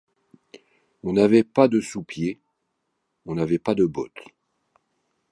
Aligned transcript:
On 1.03 1.13
n’avait 1.13 1.43
pas 1.43 1.67
de 1.67 1.79
sous-pieds, 1.79 2.39
on 3.27 3.35
n’avait 3.35 3.59
pas 3.59 3.75
de 3.75 3.85
bottes. 3.85 4.29